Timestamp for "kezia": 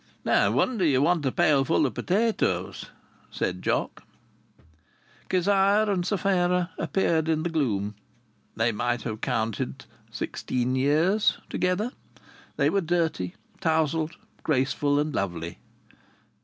5.29-5.85